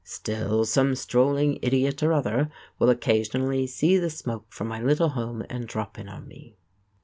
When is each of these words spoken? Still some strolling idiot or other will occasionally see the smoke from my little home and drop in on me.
Still 0.03 0.65
some 0.65 0.95
strolling 0.95 1.59
idiot 1.61 2.01
or 2.01 2.11
other 2.11 2.49
will 2.79 2.89
occasionally 2.89 3.67
see 3.67 3.99
the 3.99 4.09
smoke 4.09 4.47
from 4.51 4.67
my 4.67 4.81
little 4.81 5.09
home 5.09 5.45
and 5.47 5.67
drop 5.67 5.99
in 5.99 6.09
on 6.09 6.27
me. 6.27 6.55